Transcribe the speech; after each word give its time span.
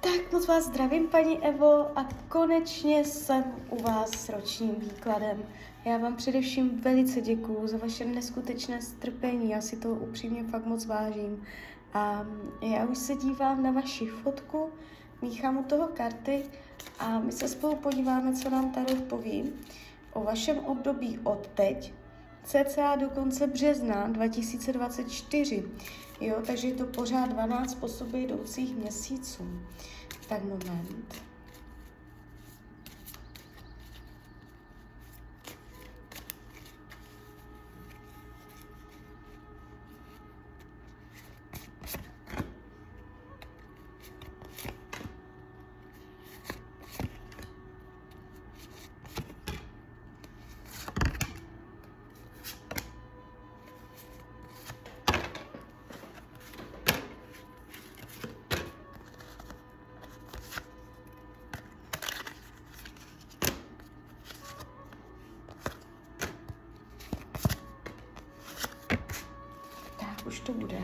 Tak 0.00 0.32
moc 0.32 0.46
vás 0.46 0.64
zdravím, 0.64 1.06
paní 1.06 1.46
Evo, 1.46 1.98
a 1.98 2.08
konečně 2.28 3.04
jsem 3.04 3.44
u 3.70 3.82
vás 3.82 4.10
s 4.10 4.28
ročním 4.28 4.74
výkladem. 4.74 5.44
Já 5.84 5.98
vám 5.98 6.16
především 6.16 6.80
velice 6.80 7.20
děkuju 7.20 7.66
za 7.66 7.78
vaše 7.78 8.04
neskutečné 8.04 8.82
strpení, 8.82 9.50
já 9.50 9.60
si 9.60 9.76
to 9.76 9.88
upřímně 9.88 10.44
fakt 10.44 10.66
moc 10.66 10.86
vážím. 10.86 11.42
A 11.94 12.26
já 12.62 12.86
už 12.86 12.98
se 12.98 13.14
dívám 13.14 13.62
na 13.62 13.70
vaši 13.70 14.06
fotku, 14.06 14.70
míchám 15.22 15.56
u 15.58 15.62
toho 15.62 15.88
karty 15.88 16.44
a 16.98 17.18
my 17.18 17.32
se 17.32 17.48
spolu 17.48 17.76
podíváme, 17.76 18.34
co 18.34 18.50
nám 18.50 18.70
Tarot 18.70 19.02
poví 19.02 19.52
o 20.12 20.22
vašem 20.22 20.58
období 20.58 21.18
od 21.24 21.46
teď, 21.46 21.92
cca 22.46 22.96
do 22.96 23.10
konce 23.10 23.46
března 23.46 24.08
2024. 24.08 25.64
Jo, 26.20 26.36
takže 26.46 26.68
je 26.68 26.74
to 26.74 26.86
pořád 26.86 27.26
12 27.26 27.74
po 27.74 27.88
sobě 27.88 28.20
jdoucích 28.20 28.76
měsíců. 28.76 29.60
Tak 30.28 30.44
moment. 30.44 31.22
Bude. 70.56 70.78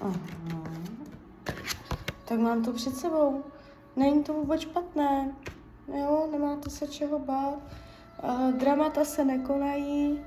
Aha. 0.00 0.14
Tak 2.24 2.38
mám 2.38 2.64
to 2.64 2.72
před 2.72 2.96
sebou. 2.96 3.44
Není 3.96 4.22
to 4.22 4.32
vůbec 4.32 4.60
špatné. 4.60 5.34
Jo, 5.98 6.28
nemáte 6.32 6.70
se 6.70 6.86
čeho 6.86 7.18
bát. 7.18 7.58
Uh, 8.22 8.52
dramata 8.52 9.04
se 9.04 9.24
nekonají. 9.24 10.20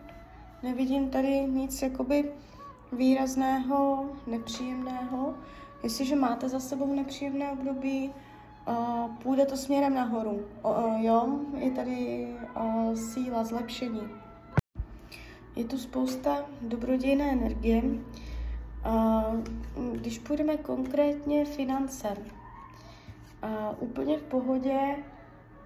Nevidím 0.64 1.10
tady 1.10 1.30
nic 1.30 1.82
jakoby 1.82 2.32
výrazného, 2.92 4.10
nepříjemného. 4.28 5.34
Jestliže 5.84 6.16
máte 6.16 6.50
za 6.50 6.60
sebou 6.60 6.94
nepříjemné 6.94 7.52
období, 7.52 8.14
uh, 8.68 9.16
půjde 9.16 9.46
to 9.46 9.58
směrem 9.58 9.94
nahoru. 9.94 10.46
Uh, 10.64 11.02
jo, 11.02 11.40
je 11.58 11.72
tady 11.72 12.28
uh, 12.56 12.96
síla 12.96 13.44
zlepšení. 13.44 14.02
Je 15.56 15.66
tu 15.66 15.78
spousta 15.78 16.46
dobrodějné 16.62 17.32
energie. 17.32 17.84
Když 19.92 20.20
půjdeme 20.20 20.58
konkrétně 20.58 21.46
finance, 21.46 22.18
úplně 23.80 24.18
v 24.18 24.24
pohodě, 24.24 24.80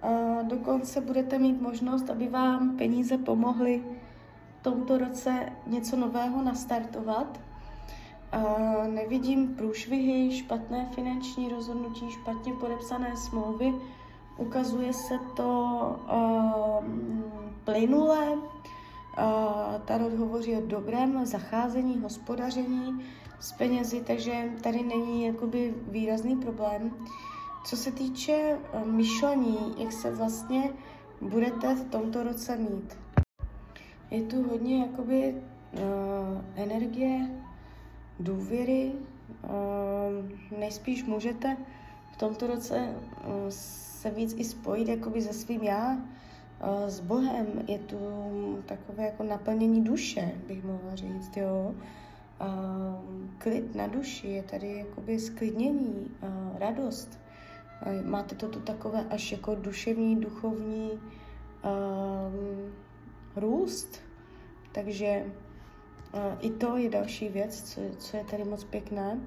uh, 0.04 0.48
dokonce 0.48 1.00
budete 1.00 1.38
mít 1.38 1.60
možnost, 1.60 2.10
aby 2.10 2.28
vám 2.28 2.76
peníze 2.76 3.18
pomohly 3.18 3.82
tomto 4.62 4.98
roce 4.98 5.52
něco 5.66 5.96
nového 5.96 6.42
nastartovat. 6.42 7.40
Nevidím 8.88 9.54
průšvihy, 9.54 10.38
špatné 10.38 10.88
finanční 10.94 11.48
rozhodnutí, 11.48 12.10
špatně 12.10 12.52
podepsané 12.52 13.16
smlouvy. 13.16 13.74
Ukazuje 14.36 14.92
se 14.92 15.14
to 15.36 15.80
uh, 16.12 16.84
plynule, 17.64 18.38
Tarot 19.84 20.12
hovoří 20.12 20.56
o 20.56 20.66
dobrém 20.66 21.26
zacházení, 21.26 21.98
hospodaření 21.98 23.04
s 23.40 23.52
penězi, 23.52 24.00
takže 24.06 24.50
tady 24.62 24.82
není 24.82 25.26
jakoby 25.26 25.74
výrazný 25.88 26.36
problém. 26.36 26.90
Co 27.64 27.76
se 27.76 27.92
týče 27.92 28.58
uh, 28.74 28.86
myšlení, 28.86 29.74
jak 29.78 29.92
se 29.92 30.14
vlastně 30.14 30.72
budete 31.20 31.74
v 31.74 31.90
tomto 31.90 32.22
roce 32.22 32.56
mít. 32.56 32.96
Je 34.12 34.22
tu 34.22 34.48
hodně 34.48 34.80
jakoby 34.80 35.34
uh, 35.72 35.80
energie, 36.54 37.30
důvěry, 38.20 38.92
uh, 39.42 40.58
nejspíš 40.58 41.04
můžete 41.04 41.56
v 42.12 42.16
tomto 42.16 42.46
roce 42.46 42.94
uh, 43.24 43.32
se 43.48 44.10
víc 44.10 44.34
i 44.36 44.44
spojit 44.44 44.88
jakoby 44.88 45.22
se 45.22 45.32
svým 45.32 45.62
já, 45.62 45.96
s 46.86 47.00
Bohem, 47.00 47.46
je 47.68 47.78
tu 47.78 47.98
takové 48.66 49.04
jako 49.04 49.22
naplnění 49.22 49.84
duše, 49.84 50.32
bych 50.48 50.64
mohla 50.64 50.94
říct, 50.94 51.36
jo. 51.36 51.74
A 52.40 52.46
klid 53.38 53.74
na 53.74 53.86
duši, 53.86 54.28
je 54.28 54.42
tady 54.42 54.78
jakoby 54.78 55.18
sklidnění, 55.18 56.10
a 56.22 56.58
radost. 56.58 57.20
Máte 58.04 58.34
to 58.34 58.48
tu 58.48 58.60
takové 58.60 59.06
až 59.10 59.32
jako 59.32 59.54
duševní, 59.54 60.16
duchovní 60.16 60.90
růst. 63.36 64.00
Takže 64.72 65.24
uh, 66.14 66.20
i 66.40 66.50
to 66.50 66.76
je 66.76 66.90
další 66.90 67.28
věc, 67.28 67.62
co, 67.62 67.80
co 67.98 68.16
je 68.16 68.24
tady 68.24 68.44
moc 68.44 68.64
pěkné. 68.64 69.18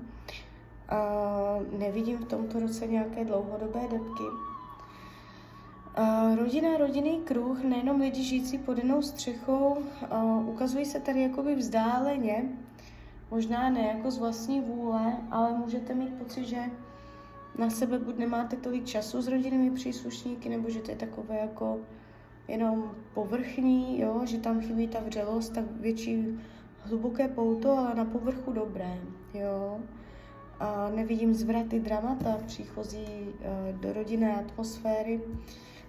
Uh, 0.92 1.80
nevidím 1.80 2.18
v 2.18 2.26
tomto 2.26 2.60
roce 2.60 2.88
nějaké 2.88 3.26
dlouhodobé 3.26 3.82
depky, 3.82 4.24
Uh, 6.00 6.36
rodina, 6.36 6.78
rodinný 6.78 7.22
kruh, 7.24 7.64
nejenom 7.64 8.02
lidi 8.02 8.24
žijící 8.24 8.58
pod 8.58 8.78
jednou 8.78 9.02
střechou, 9.02 9.78
ukazují 10.46 10.86
se 10.86 11.00
tady 11.00 11.22
jakoby 11.22 11.56
vzdáleně, 11.56 12.44
možná 13.32 13.70
ne 13.70 13.88
jako 13.88 14.12
z 14.12 14.18
vlastní 14.18 14.62
vůle, 14.62 15.18
ale 15.32 15.54
můžete 15.54 15.94
mít 15.94 16.14
pocit, 16.18 16.46
že 16.46 16.64
na 17.58 17.70
sebe 17.70 18.00
buď 18.00 18.18
nemáte 18.18 18.56
tolik 18.56 18.86
času 18.86 19.22
s 19.22 19.28
rodinnými 19.28 19.72
příslušníky, 19.72 20.50
nebo 20.50 20.70
že 20.70 20.80
to 20.80 20.92
je 20.92 20.98
takové 20.98 21.38
jako 21.40 21.80
jenom 22.48 22.92
povrchní, 23.14 24.00
jo, 24.02 24.22
že 24.26 24.38
tam 24.38 24.62
chybí 24.62 24.88
ta 24.88 25.00
vřelost, 25.00 25.54
tak 25.54 25.66
větší 25.72 26.40
hluboké 26.80 27.28
pouto, 27.28 27.78
ale 27.78 27.96
na 27.96 28.06
povrchu 28.06 28.54
dobré, 28.54 28.98
jo. 29.34 29.80
A 30.60 30.90
nevidím 30.96 31.34
zvraty 31.34 31.80
dramata 31.80 32.38
příchozí 32.46 33.06
uh, 33.06 33.80
do 33.80 33.94
rodinné 33.94 34.36
atmosféry. 34.36 35.22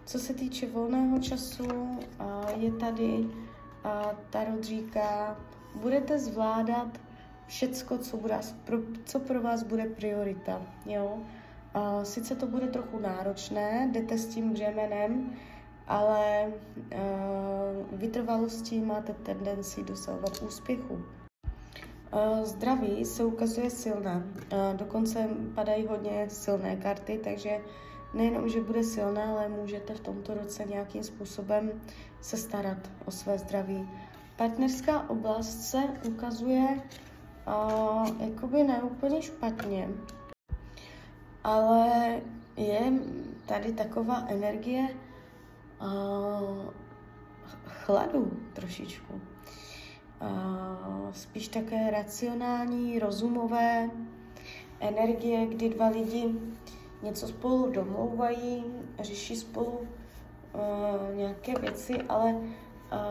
Co 0.04 0.18
se 0.18 0.34
týče 0.34 0.66
volného 0.66 1.18
času, 1.18 1.98
je 2.56 2.72
tady, 2.72 3.26
Tarot 4.30 4.64
říká, 4.64 5.36
budete 5.82 6.18
zvládat 6.18 7.00
všecko, 7.46 7.98
co, 7.98 8.16
bude, 8.16 8.40
co 9.04 9.20
pro 9.20 9.42
vás 9.42 9.62
bude 9.62 9.84
priorita. 9.84 10.62
Jo? 10.86 11.18
Sice 12.02 12.36
to 12.36 12.46
bude 12.46 12.66
trochu 12.66 12.98
náročné, 12.98 13.90
jdete 13.92 14.18
s 14.18 14.26
tím 14.26 14.52
břemenem, 14.52 15.32
ale 15.86 16.52
vytrvalostí 17.92 18.80
máte 18.80 19.14
tendenci 19.14 19.82
dosahovat 19.82 20.42
úspěchu. 20.42 21.04
Zdraví 22.42 23.04
se 23.04 23.24
ukazuje 23.24 23.70
silné, 23.70 24.22
dokonce 24.76 25.28
padají 25.54 25.86
hodně 25.86 26.26
silné 26.30 26.76
karty, 26.76 27.20
takže 27.24 27.60
nejenom, 28.14 28.48
že 28.48 28.60
bude 28.60 28.84
silná, 28.84 29.24
ale 29.24 29.48
můžete 29.48 29.94
v 29.94 30.00
tomto 30.00 30.34
roce 30.34 30.64
nějakým 30.64 31.04
způsobem 31.04 31.70
se 32.20 32.36
starat 32.36 32.78
o 33.04 33.10
své 33.10 33.38
zdraví. 33.38 33.88
Partnerská 34.36 35.10
oblast 35.10 35.60
se 35.62 35.78
ukazuje 36.08 36.68
uh, 37.46 38.22
jakoby 38.22 38.62
neúplně 38.62 39.22
špatně, 39.22 39.88
ale 41.44 42.20
je 42.56 42.92
tady 43.46 43.72
taková 43.72 44.24
energie 44.28 44.82
uh, 44.82 45.05
chladu 47.66 48.30
trošičku. 48.52 49.20
Spíš 51.12 51.48
také 51.48 51.90
racionální, 51.90 52.98
rozumové 52.98 53.90
energie, 54.80 55.46
kdy 55.46 55.68
dva 55.68 55.88
lidi 55.88 56.34
něco 57.02 57.28
spolu 57.28 57.70
domlouvají, 57.70 58.64
řeší 59.00 59.36
spolu 59.36 59.80
nějaké 61.14 61.54
věci, 61.60 62.02
ale 62.02 62.34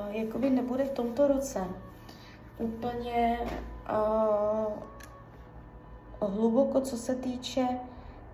jakoby 0.10 0.50
nebude 0.50 0.86
v 0.86 0.92
tomto 0.92 1.28
roce 1.28 1.68
úplně 2.58 3.40
hluboko, 6.22 6.82
co 6.82 6.98
se 6.98 7.16
týče 7.16 7.68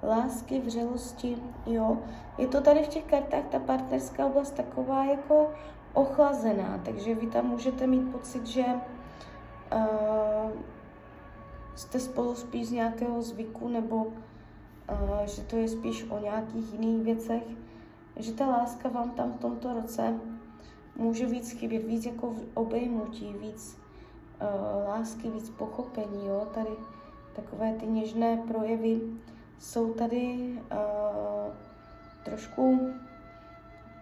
lásky, 0.03 0.59
vřelosti, 0.59 1.38
jo. 1.65 1.98
Je 2.38 2.48
to 2.48 2.62
tady 2.62 2.83
v 2.83 2.88
těch 2.88 3.03
kartách, 3.03 3.45
ta 3.51 3.59
partnerská 3.59 4.25
oblast 4.25 4.51
taková 4.51 5.06
jako 5.06 5.50
ochlazená, 5.94 6.81
takže 6.86 7.15
vy 7.15 7.27
tam 7.27 7.45
můžete 7.45 7.88
mít 7.88 8.12
pocit, 8.12 8.48
že 8.48 8.65
uh, 8.65 10.51
jste 11.75 12.00
spolu 12.00 12.36
spíš 12.36 12.68
z 12.68 12.71
nějakého 12.71 13.21
zvyku, 13.21 13.68
nebo 13.68 13.95
uh, 13.95 14.13
že 15.25 15.42
to 15.42 15.56
je 15.56 15.68
spíš 15.68 16.06
o 16.09 16.19
nějakých 16.19 16.74
jiných 16.74 17.03
věcech, 17.03 17.44
že 18.15 18.33
ta 18.33 18.48
láska 18.48 18.89
vám 18.89 19.09
tam 19.09 19.31
v 19.31 19.38
tomto 19.38 19.74
roce 19.74 20.19
může 20.95 21.25
víc 21.25 21.51
chybět, 21.51 21.83
víc 21.83 22.06
jako 22.06 22.36
obejmutí, 22.53 23.33
víc 23.33 23.77
uh, 24.42 24.88
lásky, 24.88 25.30
víc 25.30 25.50
pochopení, 25.50 26.27
jo, 26.27 26.48
tady 26.53 26.71
takové 27.36 27.74
ty 27.74 27.88
něžné 27.88 28.38
projevy 28.38 29.01
jsou 29.62 29.94
tady 29.94 30.38
uh, 30.72 31.54
trošku 32.24 32.94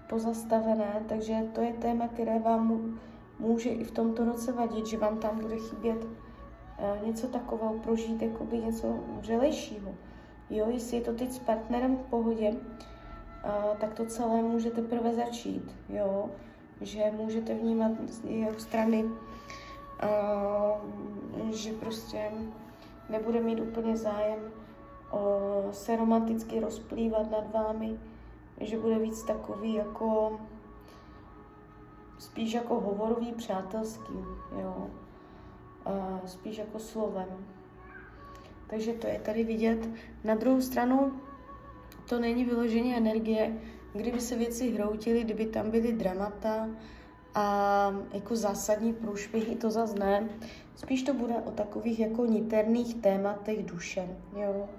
pozastavené, 0.10 1.04
takže 1.10 1.36
to 1.54 1.62
je 1.62 1.74
téma, 1.74 2.08
které 2.08 2.40
vám 2.40 2.98
může 3.40 3.70
i 3.70 3.84
v 3.84 3.92
tomto 3.92 4.26
roce 4.26 4.52
vadit, 4.52 4.88
že 4.88 4.98
vám 4.98 5.18
tam 5.18 5.40
bude 5.40 5.58
chybět 5.58 6.04
uh, 6.04 7.08
něco 7.08 7.28
takového, 7.28 7.74
prožít 7.74 8.22
jakoby 8.22 8.58
něco 8.58 9.00
vřelejšího. 9.20 9.96
Jo, 10.50 10.66
jestli 10.70 10.98
je 10.98 11.04
to 11.04 11.14
teď 11.14 11.32
s 11.32 11.40
partnerem 11.40 11.98
v 11.98 12.10
pohodě, 12.10 12.50
uh, 12.50 12.58
tak 13.78 13.94
to 13.94 14.06
celé 14.06 14.42
může 14.42 14.72
teprve 14.72 15.16
začít, 15.16 15.76
jo, 15.90 16.30
že 16.82 17.12
můžete 17.18 17.54
vnímat 17.54 17.92
z 18.08 18.24
jeho 18.26 18.60
strany, 18.60 19.04
uh, 19.04 19.12
že 21.52 21.74
prostě 21.74 22.32
nebude 23.10 23.42
mít 23.42 23.60
úplně 23.60 23.98
zájem 23.98 24.40
se 25.72 25.96
romanticky 25.96 26.60
rozplývat 26.60 27.32
nad 27.32 27.54
vámi, 27.54 28.00
že 28.62 28.78
bude 28.78 29.00
víc 29.00 29.24
takový 29.24 29.74
jako 29.74 30.40
spíš 32.18 32.54
jako 32.54 32.80
hovorový, 32.80 33.34
přátelský, 33.34 34.14
jo. 34.62 34.88
Spíš 36.26 36.58
jako 36.58 36.80
slovem. 36.80 37.28
Takže 38.68 38.94
to 38.94 39.08
je 39.08 39.20
tady 39.20 39.44
vidět. 39.44 39.90
Na 40.24 40.36
druhou 40.36 40.62
stranu 40.62 41.14
to 42.10 42.20
není 42.20 42.46
vyloženě 42.46 42.98
energie, 42.98 43.58
kdyby 43.94 44.22
se 44.22 44.36
věci 44.36 44.72
hroutily, 44.72 45.24
kdyby 45.24 45.46
tam 45.46 45.72
byly 45.72 45.94
dramata 45.94 46.70
a 47.36 47.92
jako 48.14 48.36
zásadní 48.36 48.94
průšvihy, 48.94 49.56
to 49.56 49.72
zase 49.72 50.00
ne. 50.00 50.30
Spíš 50.76 51.04
to 51.04 51.14
bude 51.14 51.36
o 51.36 51.52
takových 51.52 52.00
jako 52.00 52.26
niterných 52.26 52.96
tématech 52.96 53.66
duše, 53.66 54.18
jo. 54.36 54.70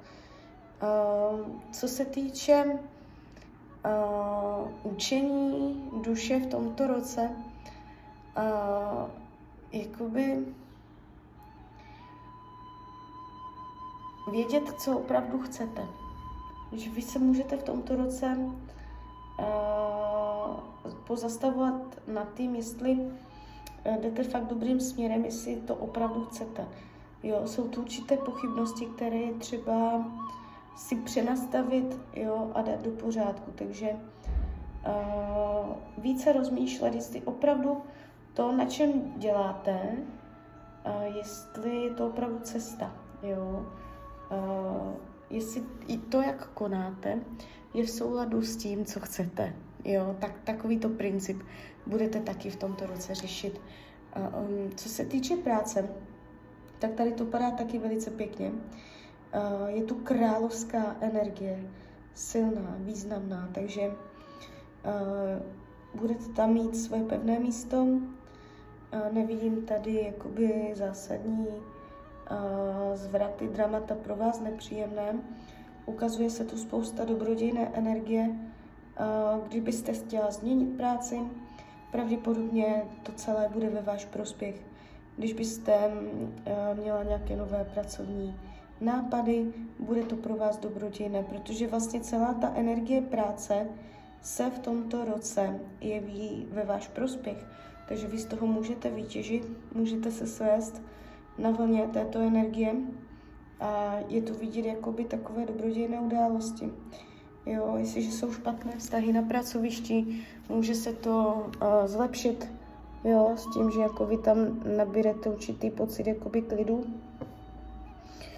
Uh, 0.82 1.40
co 1.72 1.88
se 1.88 2.04
týče 2.04 2.64
uh, 2.64 2.80
učení 4.92 5.84
duše 6.02 6.38
v 6.38 6.46
tomto 6.46 6.86
roce, 6.86 7.30
uh, 7.30 7.34
jakoby 9.72 10.46
vědět, 14.30 14.80
co 14.80 14.98
opravdu 14.98 15.38
chcete. 15.38 15.86
Že 16.72 16.90
vy 16.90 17.02
se 17.02 17.18
můžete 17.18 17.56
v 17.56 17.62
tomto 17.62 17.96
roce 17.96 18.36
uh, 18.36 18.54
pozastavovat 21.06 21.82
nad 22.06 22.34
tím, 22.34 22.54
jestli 22.54 23.10
Eh, 23.84 23.98
jdete 24.02 24.22
fakt 24.22 24.46
dobrým 24.46 24.80
směrem, 24.80 25.24
jestli 25.24 25.56
to 25.56 25.74
opravdu 25.74 26.24
chcete. 26.24 26.68
Jo, 27.22 27.42
jsou 27.46 27.68
tu 27.68 27.80
určité 27.80 28.16
pochybnosti, 28.16 28.86
které 28.86 29.16
je 29.16 29.34
třeba 29.34 30.04
si 30.76 30.96
přenastavit 30.96 32.00
jo, 32.14 32.50
a 32.54 32.62
dát 32.62 32.82
do 32.82 32.90
pořádku. 32.90 33.50
Takže 33.50 33.90
uh, 33.90 35.76
více 35.98 36.32
rozmýšlet, 36.32 36.94
jestli 36.94 37.20
opravdu 37.20 37.82
to, 38.34 38.52
na 38.52 38.64
čem 38.64 39.12
děláte, 39.16 39.80
uh, 40.86 41.16
jestli 41.16 41.76
je 41.76 41.90
to 41.90 42.06
opravdu 42.06 42.38
cesta. 42.38 42.92
Jo. 43.22 43.66
Uh, 44.30 44.92
jestli 45.30 45.62
i 45.86 45.98
to, 45.98 46.22
jak 46.22 46.48
konáte, 46.48 47.18
je 47.74 47.84
v 47.84 47.90
souladu 47.90 48.42
s 48.42 48.56
tím, 48.56 48.84
co 48.84 49.00
chcete. 49.00 49.54
Jo, 49.84 50.16
tak 50.20 50.40
takovýto 50.44 50.88
princip 50.88 51.42
budete 51.86 52.20
taky 52.20 52.50
v 52.50 52.56
tomto 52.56 52.86
roce 52.86 53.14
řešit. 53.14 53.60
Um, 54.16 54.70
co 54.76 54.88
se 54.88 55.04
týče 55.04 55.36
práce, 55.36 55.88
tak 56.78 56.92
tady 56.92 57.12
to 57.12 57.24
padá 57.24 57.50
taky 57.50 57.78
velice 57.78 58.10
pěkně. 58.10 58.50
Uh, 58.50 58.60
je 59.66 59.82
tu 59.84 59.94
královská 59.94 60.96
energie, 61.00 61.70
silná, 62.14 62.76
významná, 62.78 63.48
takže 63.52 63.80
uh, 63.80 63.94
budete 66.00 66.24
tam 66.24 66.52
mít 66.52 66.76
svoje 66.76 67.02
pevné 67.04 67.38
místo. 67.38 67.82
Uh, 67.82 68.00
nevidím 69.12 69.62
tady 69.62 69.94
jakoby 70.04 70.72
zásadní 70.74 71.46
zvraty, 72.94 73.48
dramata 73.48 73.94
pro 73.94 74.16
vás 74.16 74.40
nepříjemné. 74.40 75.18
Ukazuje 75.86 76.30
se 76.30 76.44
tu 76.44 76.56
spousta 76.56 77.04
dobrodějné 77.04 77.70
energie, 77.74 78.30
Kdybyste 79.48 79.92
chtěla 79.92 80.30
změnit 80.30 80.76
práci, 80.76 81.20
pravděpodobně 81.92 82.82
to 83.02 83.12
celé 83.12 83.48
bude 83.48 83.70
ve 83.70 83.82
váš 83.82 84.04
prospěch. 84.04 84.62
Když 85.16 85.32
byste 85.32 85.90
měla 86.74 87.02
nějaké 87.02 87.36
nové 87.36 87.64
pracovní 87.64 88.40
nápady, 88.80 89.52
bude 89.78 90.02
to 90.02 90.16
pro 90.16 90.36
vás 90.36 90.58
dobrodějné, 90.58 91.22
protože 91.22 91.66
vlastně 91.66 92.00
celá 92.00 92.34
ta 92.34 92.52
energie 92.54 93.02
práce 93.02 93.66
se 94.22 94.50
v 94.50 94.58
tomto 94.58 95.04
roce 95.04 95.60
jeví 95.80 96.46
ve 96.50 96.64
váš 96.64 96.88
prospěch. 96.88 97.46
Takže 97.88 98.06
vy 98.06 98.18
z 98.18 98.24
toho 98.24 98.46
můžete 98.46 98.90
vytěžit, 98.90 99.48
můžete 99.74 100.10
se 100.10 100.26
svést 100.26 100.82
na 101.38 101.50
vlně 101.50 101.88
této 101.92 102.18
energie 102.18 102.74
a 103.60 103.96
je 104.08 104.22
to 104.22 104.34
vidět 104.34 104.66
jakoby 104.66 105.04
takové 105.04 105.46
dobrodějné 105.46 106.00
události. 106.00 106.72
Jo, 107.46 107.74
jestliže 107.76 108.12
jsou 108.12 108.32
špatné 108.32 108.72
vztahy 108.76 109.12
na 109.12 109.22
pracovišti, 109.22 110.24
může 110.48 110.74
se 110.74 110.92
to 110.92 111.46
uh, 111.46 111.86
zlepšit, 111.86 112.52
jo, 113.04 113.32
s 113.36 113.54
tím, 113.54 113.70
že 113.70 113.80
jako 113.80 114.06
vy 114.06 114.18
tam 114.18 114.36
nabídete 114.76 115.30
určitý 115.30 115.70
pocit 115.70 116.06
jakoby 116.06 116.42
klidu. 116.42 116.84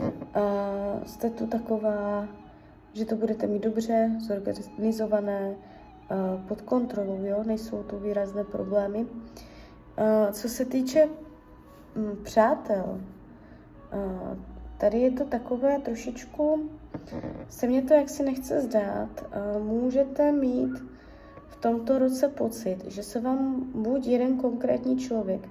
Uh, 0.02 1.04
jste 1.04 1.30
tu 1.30 1.46
taková, 1.46 2.28
že 2.92 3.04
to 3.04 3.16
budete 3.16 3.46
mít 3.46 3.62
dobře, 3.62 4.10
zorganizované, 4.20 5.50
uh, 5.50 6.46
pod 6.48 6.62
kontrolou, 6.62 7.18
jo, 7.24 7.42
nejsou 7.46 7.82
tu 7.82 7.98
výrazné 7.98 8.44
problémy. 8.44 8.98
Uh, 8.98 10.32
co 10.32 10.48
se 10.48 10.64
týče 10.64 11.08
um, 11.96 12.24
přátel, 12.24 13.00
tady 14.78 14.98
je 14.98 15.10
to 15.10 15.24
takové 15.24 15.78
trošičku 15.78 16.70
se 17.48 17.66
mně 17.66 17.82
to 17.82 17.94
jaksi 17.94 18.22
nechce 18.22 18.60
zdát. 18.60 19.24
Můžete 19.58 20.32
mít 20.32 20.70
v 21.48 21.56
tomto 21.56 21.98
roce 21.98 22.28
pocit, 22.28 22.84
že 22.86 23.02
se 23.02 23.20
vám 23.20 23.70
buď 23.74 24.06
jeden 24.06 24.36
konkrétní 24.36 24.98
člověk, 24.98 25.48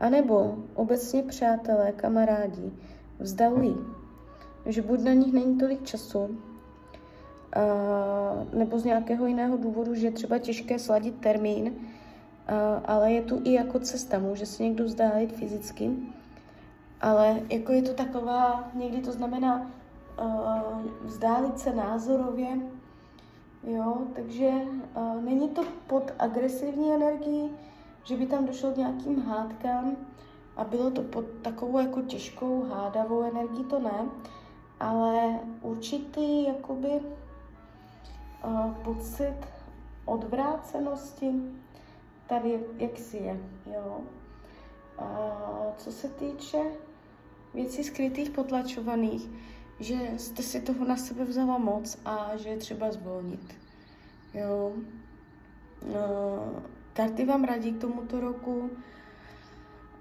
anebo 0.00 0.56
obecně 0.74 1.22
přátelé, 1.22 1.92
kamarádi 1.92 2.72
vzdalují. 3.18 3.76
Že 4.66 4.82
buď 4.82 5.00
na 5.00 5.12
nich 5.12 5.32
není 5.32 5.58
tolik 5.58 5.84
času, 5.84 6.38
nebo 8.52 8.78
z 8.78 8.84
nějakého 8.84 9.26
jiného 9.26 9.56
důvodu, 9.56 9.94
že 9.94 10.06
je 10.06 10.10
třeba 10.10 10.38
těžké 10.38 10.78
sladit 10.78 11.20
termín, 11.20 11.72
ale 12.84 13.12
je 13.12 13.22
tu 13.22 13.40
i 13.44 13.52
jako 13.52 13.78
cesta. 13.78 14.18
Může 14.18 14.46
se 14.46 14.62
někdo 14.62 14.84
vzdálit 14.84 15.32
fyzicky, 15.32 15.90
ale 17.00 17.40
jako 17.50 17.72
je 17.72 17.82
to 17.82 17.94
taková, 17.94 18.70
někdy 18.74 18.98
to 18.98 19.12
znamená 19.12 19.70
uh, 20.20 20.82
vzdálit 21.04 21.58
se 21.58 21.74
názorově, 21.74 22.48
jo, 23.66 23.98
takže 24.14 24.48
uh, 24.48 25.22
není 25.22 25.48
to 25.48 25.62
pod 25.86 26.12
agresivní 26.18 26.92
energií, 26.92 27.50
že 28.04 28.16
by 28.16 28.26
tam 28.26 28.46
došlo 28.46 28.70
k 28.70 28.76
nějakým 28.76 29.22
hádkám 29.22 29.96
a 30.58 30.64
bylo 30.64 30.90
to 30.90 31.02
pod 31.02 31.24
takovou 31.42 31.78
jako 31.78 32.02
těžkou 32.02 32.62
hádavou 32.62 33.22
energií, 33.22 33.64
to 33.64 33.78
ne, 33.78 34.08
ale 34.80 35.40
určitý 35.62 36.44
jakoby 36.44 36.88
uh, 38.44 38.74
pocit 38.74 39.36
odvrácenosti 40.04 41.32
tady 42.26 42.60
jak 42.76 42.98
si 42.98 43.16
je, 43.16 43.40
jo. 43.66 44.00
Uh, 45.00 45.74
co 45.76 45.92
se 45.92 46.08
týče 46.08 46.58
věcí 47.54 47.84
skrytých, 47.84 48.30
potlačovaných, 48.30 49.30
že 49.80 49.94
jste 50.16 50.42
si 50.42 50.60
toho 50.60 50.84
na 50.84 50.96
sebe 50.96 51.24
vzala 51.24 51.58
moc 51.58 51.98
a 52.04 52.36
že 52.36 52.48
je 52.48 52.56
třeba 52.56 52.90
zvolnit. 52.90 53.54
Jo. 54.34 54.72
No, 55.94 56.62
karty 56.92 57.24
vám 57.24 57.44
radí 57.44 57.72
k 57.72 57.80
tomuto 57.80 58.20
roku. 58.20 58.70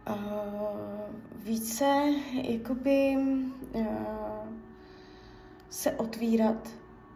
Uh, 0.09 1.43
více, 1.43 2.13
jakoby, 2.33 3.17
uh, 3.73 3.85
se 5.69 5.91
otvírat, 5.91 6.69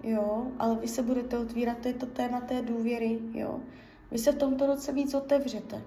jo, 0.04 0.48
ale 0.60 0.76
vy 0.76 0.88
se 0.88 1.02
budete 1.02 1.38
otvírat, 1.38 1.78
to 1.78 1.88
je 1.88 1.94
to 1.94 2.06
téma 2.06 2.42
té 2.42 2.62
důvěry, 2.62 3.20
jo. 3.34 3.60
Vy 4.12 4.18
se 4.18 4.32
v 4.32 4.38
tomto 4.38 4.66
roce 4.66 4.92
víc 4.92 5.14
otevřete. 5.14 5.82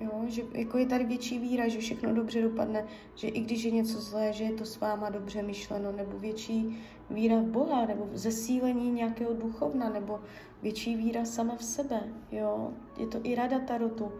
Jo, 0.00 0.22
že 0.26 0.42
jako 0.52 0.78
je 0.78 0.86
tady 0.86 1.04
větší 1.04 1.38
víra, 1.38 1.68
že 1.68 1.78
všechno 1.78 2.14
dobře 2.14 2.42
dopadne, 2.42 2.84
že 3.14 3.28
i 3.28 3.40
když 3.40 3.62
je 3.62 3.70
něco 3.70 4.00
zlé, 4.00 4.32
že 4.32 4.44
je 4.44 4.52
to 4.52 4.64
s 4.64 4.80
váma 4.80 5.10
dobře 5.10 5.42
myšleno, 5.42 5.92
nebo 5.92 6.18
větší 6.18 6.82
víra 7.10 7.36
v 7.36 7.44
Boha, 7.44 7.86
nebo 7.86 8.08
zesílení 8.12 8.90
nějakého 8.90 9.32
duchovna, 9.34 9.88
nebo 9.88 10.20
větší 10.62 10.96
víra 10.96 11.24
sama 11.24 11.56
v 11.56 11.64
sebe. 11.64 12.00
Jo? 12.32 12.72
Je 12.98 13.06
to 13.06 13.18
i 13.22 13.34
rada 13.34 13.58
Tarotu. 13.58 14.12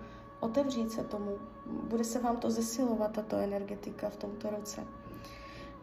Otevřít 0.43 0.93
se 0.93 1.05
tomu. 1.05 1.39
Bude 1.67 2.05
se 2.05 2.19
vám 2.19 2.37
to 2.37 2.51
zesilovat, 2.51 3.13
tato 3.13 3.37
energetika 3.37 4.11
v 4.11 4.17
tomto 4.17 4.51
roce. 4.51 4.85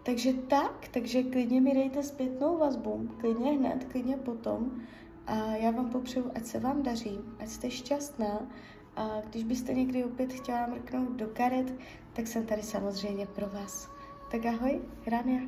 Takže 0.03 0.33
tak, 0.33 0.87
takže 0.87 1.23
klidně 1.23 1.61
mi 1.61 1.73
dejte 1.73 2.03
zpětnou 2.03 2.57
vazbu, 2.57 3.09
klidně 3.19 3.51
hned, 3.51 3.83
klidně 3.91 4.17
potom. 4.17 4.81
A 5.27 5.35
já 5.35 5.71
vám 5.71 5.89
popřeju, 5.89 6.31
ať 6.35 6.45
se 6.45 6.59
vám 6.59 6.83
daří, 6.83 7.19
ať 7.39 7.49
jste 7.49 7.71
šťastná. 7.71 8.51
A 8.95 9.21
když 9.29 9.43
byste 9.43 9.73
někdy 9.73 10.03
opět 10.03 10.33
chtěla 10.33 10.67
mrknout 10.67 11.11
do 11.11 11.27
karet, 11.27 11.73
tak 12.13 12.27
jsem 12.27 12.45
tady 12.45 12.63
samozřejmě 12.63 13.25
pro 13.25 13.49
vás. 13.49 13.89
Tak 14.31 14.45
ahoj, 14.45 14.81
Rania. 15.07 15.41